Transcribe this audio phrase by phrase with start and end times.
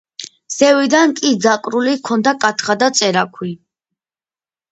[0.53, 3.51] ზევიდან კი დაკრული ჰქონდა კათხა და წერაქვი.